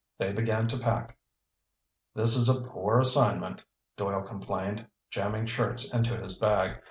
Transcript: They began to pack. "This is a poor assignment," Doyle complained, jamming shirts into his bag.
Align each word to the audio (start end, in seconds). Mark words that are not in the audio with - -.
They 0.17 0.31
began 0.31 0.67
to 0.69 0.79
pack. 0.79 1.15
"This 2.15 2.35
is 2.35 2.49
a 2.49 2.59
poor 2.63 2.97
assignment," 2.99 3.61
Doyle 3.95 4.23
complained, 4.23 4.87
jamming 5.11 5.45
shirts 5.45 5.93
into 5.93 6.17
his 6.17 6.35
bag. 6.35 6.77